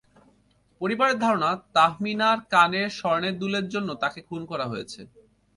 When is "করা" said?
4.51-4.65